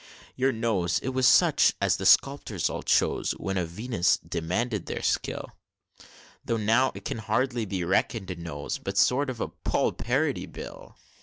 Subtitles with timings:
[0.35, 5.03] Your nose, it was such as the sculptors all chose, When a Venus demanded their
[5.03, 5.51] skill;
[6.43, 10.47] Though now it can hardly be reckon'd a nose, But a sort of Poll Parroty
[10.51, 10.97] bill!